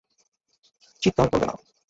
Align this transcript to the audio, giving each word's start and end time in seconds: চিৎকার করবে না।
চিৎকার 1.01 1.27
করবে 1.31 1.45
না। 1.45 1.55